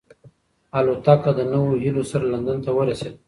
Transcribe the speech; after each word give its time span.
الوتکه 0.77 1.31
د 1.35 1.39
نویو 1.51 1.81
هیلو 1.83 2.03
سره 2.11 2.25
لندن 2.33 2.57
ته 2.65 2.71
ورسېده. 2.77 3.17